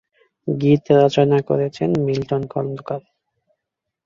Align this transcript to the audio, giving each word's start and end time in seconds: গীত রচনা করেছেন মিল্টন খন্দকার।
গীত 0.47 0.85
রচনা 0.99 1.39
করেছেন 1.49 1.89
মিল্টন 2.05 2.41
খন্দকার। 2.47 3.01